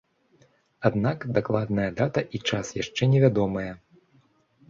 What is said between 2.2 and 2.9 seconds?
і час